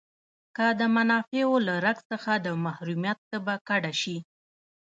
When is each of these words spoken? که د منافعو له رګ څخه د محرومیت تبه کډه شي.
که 0.55 0.65
د 0.79 0.81
منافعو 0.95 1.55
له 1.67 1.75
رګ 1.85 1.97
څخه 2.11 2.31
د 2.45 2.47
محرومیت 2.65 3.19
تبه 3.29 3.55
کډه 3.67 3.93
شي. 4.01 4.17